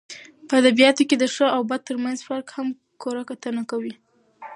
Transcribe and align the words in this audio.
په 0.47 0.53
اد 0.59 0.65
بیاتو 0.77 1.03
کښي 1.09 1.15
د 1.19 1.25
ښه 1.35 1.47
او 1.55 1.61
بد 1.69 1.81
ترمنځ 1.87 2.17
فرق 2.27 2.47
هم 2.55 2.67
کره 3.01 3.21
کتنه 3.29 3.61
کوي. 3.71 3.93